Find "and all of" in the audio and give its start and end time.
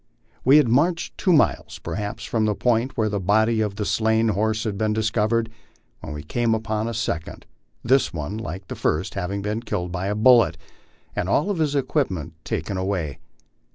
11.15-11.59